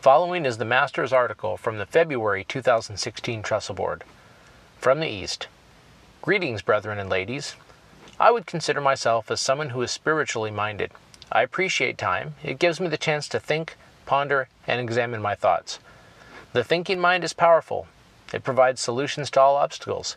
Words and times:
Following 0.00 0.46
is 0.46 0.56
the 0.56 0.64
Master's 0.64 1.12
article 1.12 1.58
from 1.58 1.76
the 1.76 1.84
February 1.84 2.42
2016 2.42 3.42
Trestle 3.42 3.74
Board. 3.74 4.02
From 4.78 4.98
the 4.98 5.06
East. 5.06 5.46
Greetings, 6.22 6.62
brethren 6.62 6.98
and 6.98 7.10
ladies. 7.10 7.54
I 8.18 8.30
would 8.30 8.46
consider 8.46 8.80
myself 8.80 9.30
as 9.30 9.42
someone 9.42 9.68
who 9.68 9.82
is 9.82 9.90
spiritually 9.90 10.50
minded. 10.50 10.92
I 11.30 11.42
appreciate 11.42 11.98
time. 11.98 12.34
It 12.42 12.58
gives 12.58 12.80
me 12.80 12.88
the 12.88 12.96
chance 12.96 13.28
to 13.28 13.38
think, 13.38 13.76
ponder, 14.06 14.48
and 14.66 14.80
examine 14.80 15.20
my 15.20 15.34
thoughts. 15.34 15.78
The 16.54 16.64
thinking 16.64 16.98
mind 16.98 17.22
is 17.22 17.34
powerful. 17.34 17.86
It 18.32 18.42
provides 18.42 18.80
solutions 18.80 19.30
to 19.32 19.40
all 19.42 19.56
obstacles. 19.56 20.16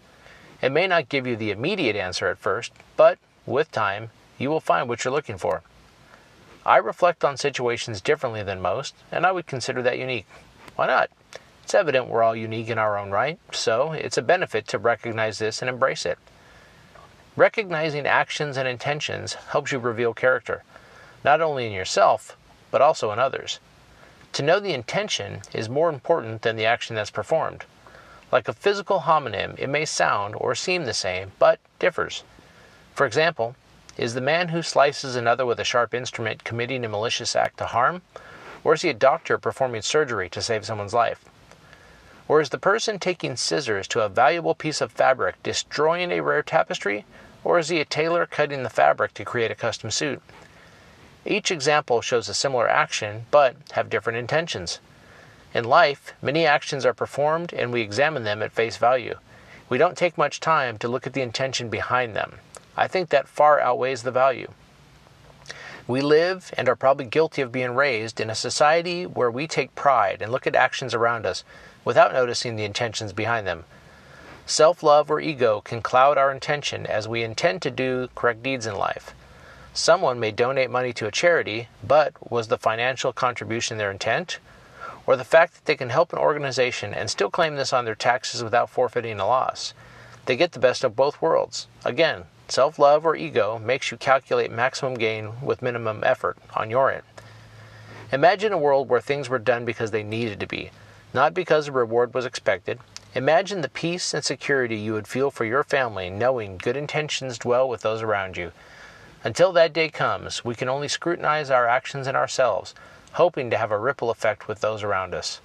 It 0.62 0.72
may 0.72 0.88
not 0.88 1.10
give 1.10 1.28
you 1.28 1.36
the 1.36 1.52
immediate 1.52 1.98
answer 1.98 2.30
at 2.30 2.38
first, 2.38 2.72
but 2.96 3.18
with 3.46 3.70
time, 3.74 4.12
you 4.38 4.50
will 4.50 4.62
find 4.62 4.88
what 4.88 5.04
you're 5.04 5.14
looking 5.14 5.38
for. 5.38 5.62
I 6.66 6.78
reflect 6.78 7.26
on 7.26 7.38
situations 7.38 8.00
differently 8.00 8.44
than 8.44 8.62
most, 8.62 8.96
and 9.12 9.26
I 9.26 9.32
would 9.32 9.48
consider 9.48 9.82
that 9.82 10.00
unique. 10.00 10.28
Why 10.76 10.88
not? 10.88 11.10
It's 11.64 11.74
evident 11.74 12.08
we're 12.08 12.24
all 12.24 12.36
unique 12.36 12.70
in 12.70 12.78
our 12.78 12.98
own 12.98 13.12
right, 13.12 13.40
so 13.52 13.92
it's 13.92 14.18
a 14.18 14.22
benefit 14.22 14.68
to 14.70 14.78
recognize 14.78 15.40
this 15.40 15.62
and 15.62 15.70
embrace 15.70 16.06
it. 16.06 16.18
Recognizing 17.36 18.06
actions 18.06 18.58
and 18.58 18.68
intentions 18.68 19.34
helps 19.34 19.72
you 19.72 19.80
reveal 19.80 20.14
character, 20.14 20.64
not 21.24 21.42
only 21.42 21.66
in 21.66 21.72
yourself, 21.72 22.38
but 22.72 22.82
also 22.82 23.12
in 23.12 23.20
others. 23.20 23.60
To 24.34 24.44
know 24.44 24.60
the 24.60 24.74
intention 24.74 25.42
is 25.54 25.70
more 25.70 25.90
important 25.90 26.42
than 26.44 26.56
the 26.56 26.66
action 26.66 26.96
that's 26.96 27.12
performed. 27.12 27.66
Like 28.32 28.48
a 28.48 28.54
physical 28.54 29.02
homonym, 29.02 29.58
it 29.60 29.70
may 29.70 29.86
sound 29.86 30.36
or 30.38 30.56
seem 30.56 30.86
the 30.86 30.94
same, 30.94 31.32
but 31.40 31.60
differs. 31.78 32.24
For 32.96 33.06
example, 33.06 33.56
is 33.98 34.14
the 34.14 34.22
man 34.22 34.50
who 34.50 34.62
slices 34.62 35.16
another 35.16 35.46
with 35.46 35.60
a 35.60 35.64
sharp 35.64 35.94
instrument 35.94 36.44
committing 36.44 36.84
a 36.84 36.90
malicious 36.90 37.36
act 37.36 37.58
to 37.58 37.66
harm? 37.68 38.02
Or 38.64 38.74
is 38.74 38.82
he 38.82 38.90
a 38.90 38.94
doctor 38.94 39.38
performing 39.38 39.82
surgery 39.82 40.30
to 40.30 40.42
save 40.42 40.66
someone's 40.66 40.94
life? 40.94 41.24
Or 42.28 42.42
is 42.42 42.50
the 42.50 42.58
person 42.58 42.98
taking 42.98 43.36
scissors 43.36 43.88
to 43.90 44.02
a 44.02 44.10
valuable 44.10 44.56
piece 44.56 44.82
of 44.82 44.92
fabric 44.92 45.42
destroying 45.44 46.12
a 46.12 46.22
rare 46.22 46.42
tapestry? 46.42 47.06
Or 47.44 47.60
is 47.60 47.70
he 47.70 47.80
a 47.80 47.86
tailor 47.86 48.26
cutting 48.26 48.64
the 48.64 48.70
fabric 48.70 49.14
to 49.16 49.26
create 49.26 49.52
a 49.52 49.56
custom 49.56 49.92
suit? 49.92 50.22
Each 51.26 51.52
example 51.52 52.02
shows 52.02 52.28
a 52.28 52.34
similar 52.34 52.68
action, 52.68 53.26
but 53.32 53.56
have 53.74 53.90
different 53.90 54.18
intentions. 54.18 54.80
In 55.54 55.66
life, 55.66 56.14
many 56.22 56.46
actions 56.46 56.86
are 56.86 56.94
performed 56.94 57.54
and 57.54 57.72
we 57.72 57.82
examine 57.82 58.24
them 58.24 58.42
at 58.42 58.54
face 58.54 58.78
value. 58.78 59.18
We 59.70 59.78
don't 59.78 59.98
take 59.98 60.18
much 60.18 60.40
time 60.40 60.78
to 60.80 60.88
look 60.88 61.06
at 61.06 61.14
the 61.14 61.22
intention 61.22 61.70
behind 61.70 62.16
them. 62.16 62.40
I 62.76 62.88
think 62.88 63.10
that 63.10 63.28
far 63.28 63.60
outweighs 63.60 64.04
the 64.04 64.12
value. 64.12 64.52
We 65.86 66.00
live 66.02 66.54
and 66.58 66.70
are 66.70 66.76
probably 66.76 67.06
guilty 67.06 67.42
of 67.42 67.52
being 67.52 67.76
raised 67.76 68.20
in 68.20 68.30
a 68.30 68.36
society 68.36 69.06
where 69.06 69.30
we 69.30 69.48
take 69.48 69.76
pride 69.76 70.22
and 70.22 70.32
look 70.32 70.48
at 70.48 70.56
actions 70.56 70.94
around 70.94 71.26
us 71.26 71.44
without 71.84 72.14
noticing 72.14 72.56
the 72.56 72.64
intentions 72.64 73.12
behind 73.12 73.46
them. 73.46 73.66
Self 74.46 74.82
love 74.82 75.12
or 75.12 75.20
ego 75.20 75.62
can 75.62 75.82
cloud 75.82 76.18
our 76.18 76.32
intention 76.32 76.86
as 76.86 77.08
we 77.08 77.24
intend 77.24 77.62
to 77.62 77.72
do 77.72 78.10
correct 78.16 78.44
deeds 78.44 78.66
in 78.66 78.76
life. 78.76 79.14
Someone 79.74 80.20
may 80.20 80.32
donate 80.32 80.70
money 80.70 80.94
to 80.94 81.08
a 81.08 81.12
charity, 81.12 81.68
but 81.84 82.14
was 82.32 82.48
the 82.48 82.58
financial 82.58 83.12
contribution 83.12 83.78
their 83.78 83.92
intent? 83.92 84.40
Or 85.06 85.16
the 85.16 85.24
fact 85.24 85.56
that 85.56 85.66
they 85.66 85.76
can 85.76 85.90
help 85.90 86.14
an 86.14 86.20
organization 86.20 86.94
and 86.94 87.10
still 87.10 87.30
claim 87.30 87.56
this 87.56 87.74
on 87.74 87.86
their 87.86 87.96
taxes 87.96 88.44
without 88.44 88.70
forfeiting 88.70 89.20
a 89.20 89.26
loss? 89.26 89.74
They 90.26 90.36
get 90.36 90.54
the 90.54 90.60
best 90.60 90.84
of 90.84 90.96
both 90.96 91.22
worlds. 91.22 91.68
Again, 91.84 92.26
Self 92.50 92.78
love 92.78 93.06
or 93.06 93.16
ego 93.16 93.58
makes 93.58 93.90
you 93.90 93.98
calculate 93.98 94.52
maximum 94.52 94.96
gain 94.96 95.42
with 95.42 95.62
minimum 95.62 96.04
effort 96.04 96.38
on 96.54 96.70
your 96.70 96.92
end. 96.92 97.04
Imagine 98.12 98.52
a 98.54 98.58
world 98.58 98.90
where 98.90 99.02
things 99.02 99.30
were 99.30 99.40
done 99.40 99.66
because 99.66 99.92
they 99.92 100.04
needed 100.04 100.40
to 100.40 100.46
be, 100.46 100.70
not 101.14 101.34
because 101.34 101.68
a 101.68 101.72
reward 101.72 102.14
was 102.14 102.26
expected. 102.26 102.80
Imagine 103.16 103.62
the 103.62 103.70
peace 103.70 104.14
and 104.14 104.24
security 104.24 104.76
you 104.76 104.94
would 104.94 105.08
feel 105.08 105.32
for 105.32 105.46
your 105.46 105.64
family 105.64 106.10
knowing 106.10 106.58
good 106.58 106.78
intentions 106.78 107.40
dwell 107.40 107.68
with 107.68 107.82
those 107.82 108.04
around 108.04 108.38
you. 108.38 108.52
Until 109.24 109.52
that 109.54 109.74
day 109.74 109.90
comes, 109.90 110.44
we 110.44 110.54
can 110.54 110.70
only 110.70 110.88
scrutinize 110.88 111.50
our 111.50 111.68
actions 111.68 112.08
and 112.08 112.18
ourselves, 112.18 112.76
hoping 113.14 113.50
to 113.50 113.58
have 113.58 113.72
a 113.72 113.80
ripple 113.80 114.10
effect 114.12 114.48
with 114.48 114.60
those 114.60 114.84
around 114.84 115.16
us. 115.16 115.40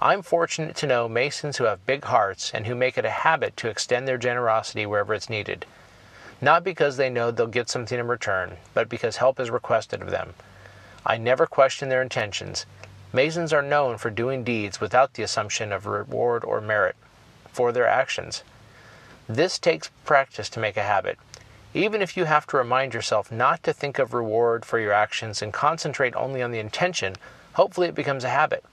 I'm 0.00 0.22
fortunate 0.22 0.76
to 0.76 0.86
know 0.86 1.08
Masons 1.08 1.56
who 1.56 1.64
have 1.64 1.86
big 1.86 2.04
hearts 2.04 2.50
and 2.52 2.66
who 2.66 2.74
make 2.74 2.98
it 2.98 3.04
a 3.04 3.10
habit 3.10 3.56
to 3.58 3.68
extend 3.68 4.06
their 4.06 4.18
generosity 4.18 4.86
wherever 4.86 5.14
it's 5.14 5.30
needed 5.30 5.66
not 6.44 6.62
because 6.62 6.96
they 6.96 7.08
know 7.08 7.30
they'll 7.30 7.46
get 7.46 7.70
something 7.70 7.98
in 7.98 8.06
return, 8.06 8.56
but 8.74 8.88
because 8.88 9.16
help 9.16 9.40
is 9.40 9.50
requested 9.50 10.02
of 10.02 10.10
them. 10.10 10.34
I 11.06 11.16
never 11.16 11.46
question 11.46 11.88
their 11.88 12.02
intentions. 12.02 12.66
Masons 13.12 13.52
are 13.52 13.62
known 13.62 13.96
for 13.96 14.10
doing 14.10 14.44
deeds 14.44 14.80
without 14.80 15.14
the 15.14 15.22
assumption 15.22 15.72
of 15.72 15.86
reward 15.86 16.44
or 16.44 16.60
merit 16.60 16.96
for 17.52 17.72
their 17.72 17.86
actions. 17.86 18.42
This 19.28 19.58
takes 19.58 19.90
practice 20.04 20.48
to 20.50 20.60
make 20.60 20.76
a 20.76 20.82
habit. 20.82 21.18
Even 21.72 22.02
if 22.02 22.16
you 22.16 22.24
have 22.24 22.46
to 22.48 22.56
remind 22.56 22.94
yourself 22.94 23.32
not 23.32 23.62
to 23.62 23.72
think 23.72 23.98
of 23.98 24.12
reward 24.12 24.64
for 24.64 24.78
your 24.78 24.92
actions 24.92 25.40
and 25.40 25.52
concentrate 25.52 26.14
only 26.14 26.42
on 26.42 26.50
the 26.50 26.58
intention, 26.58 27.14
hopefully 27.54 27.88
it 27.88 27.94
becomes 27.94 28.24
a 28.24 28.28
habit. 28.28 28.64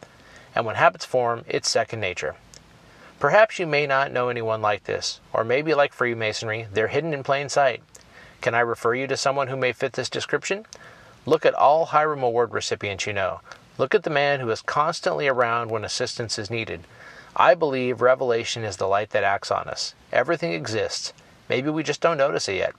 And 0.55 0.65
when 0.65 0.75
habits 0.75 1.05
form, 1.05 1.45
it's 1.47 1.69
second 1.69 1.99
nature. 1.99 2.35
Perhaps 3.19 3.59
you 3.59 3.67
may 3.67 3.85
not 3.85 4.11
know 4.11 4.29
anyone 4.29 4.61
like 4.61 4.85
this, 4.85 5.19
or 5.31 5.43
maybe 5.43 5.73
like 5.73 5.93
Freemasonry, 5.93 6.67
they're 6.73 6.87
hidden 6.87 7.13
in 7.13 7.23
plain 7.23 7.49
sight. 7.49 7.83
Can 8.41 8.55
I 8.55 8.61
refer 8.61 8.95
you 8.95 9.05
to 9.07 9.15
someone 9.15 9.47
who 9.47 9.55
may 9.55 9.71
fit 9.71 9.93
this 9.93 10.09
description? 10.09 10.65
Look 11.27 11.45
at 11.45 11.53
all 11.53 11.85
Hiram 11.85 12.23
Award 12.23 12.51
recipients 12.51 13.05
you 13.05 13.13
know. 13.13 13.41
Look 13.77 13.93
at 13.93 14.03
the 14.03 14.09
man 14.09 14.39
who 14.39 14.49
is 14.49 14.63
constantly 14.63 15.27
around 15.27 15.69
when 15.69 15.85
assistance 15.85 16.39
is 16.39 16.49
needed. 16.49 16.81
I 17.35 17.53
believe 17.53 18.01
revelation 18.01 18.63
is 18.63 18.77
the 18.77 18.87
light 18.87 19.11
that 19.11 19.23
acts 19.23 19.51
on 19.51 19.67
us. 19.67 19.93
Everything 20.11 20.51
exists. 20.51 21.13
Maybe 21.47 21.69
we 21.69 21.83
just 21.83 22.01
don't 22.01 22.17
notice 22.17 22.49
it 22.49 22.55
yet. 22.55 22.73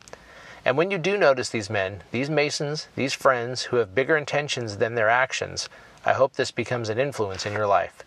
And 0.64 0.76
when 0.76 0.90
you 0.90 0.98
do 0.98 1.16
notice 1.16 1.50
these 1.50 1.70
men, 1.70 2.02
these 2.10 2.28
Masons, 2.28 2.88
these 2.96 3.12
friends 3.12 3.62
who 3.64 3.76
have 3.76 3.94
bigger 3.94 4.16
intentions 4.16 4.78
than 4.78 4.94
their 4.94 5.08
actions, 5.08 5.68
I 6.04 6.14
hope 6.14 6.34
this 6.34 6.50
becomes 6.50 6.88
an 6.88 6.98
influence 6.98 7.46
in 7.46 7.52
your 7.52 7.66
life. 7.66 8.02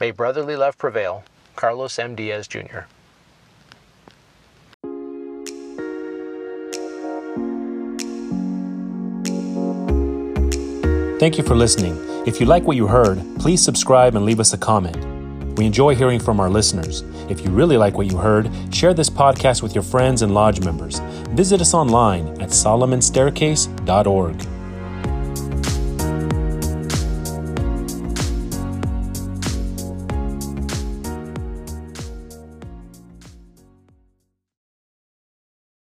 May 0.00 0.10
brotherly 0.10 0.56
love 0.56 0.78
prevail. 0.78 1.24
Carlos 1.54 1.98
M. 1.98 2.14
Diaz 2.14 2.46
Jr. 2.46 2.86
Thank 11.18 11.38
you 11.38 11.44
for 11.44 11.54
listening. 11.54 11.98
If 12.26 12.40
you 12.40 12.46
like 12.46 12.64
what 12.64 12.76
you 12.76 12.86
heard, 12.86 13.22
please 13.38 13.62
subscribe 13.62 14.16
and 14.16 14.24
leave 14.24 14.40
us 14.40 14.52
a 14.52 14.58
comment. 14.58 14.96
We 15.58 15.64
enjoy 15.64 15.94
hearing 15.94 16.20
from 16.20 16.40
our 16.40 16.50
listeners. 16.50 17.02
If 17.30 17.40
you 17.40 17.50
really 17.50 17.78
like 17.78 17.96
what 17.96 18.06
you 18.06 18.18
heard, 18.18 18.50
share 18.74 18.92
this 18.92 19.08
podcast 19.08 19.62
with 19.62 19.74
your 19.74 19.84
friends 19.84 20.20
and 20.20 20.34
lodge 20.34 20.60
members. 20.60 20.98
Visit 21.30 21.62
us 21.62 21.72
online 21.72 22.28
at 22.42 22.50
solomonstaircase.org. 22.50 24.55